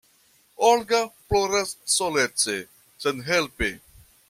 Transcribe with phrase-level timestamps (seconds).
[0.67, 2.57] Olga ploras solece,
[3.01, 3.69] senhelpe.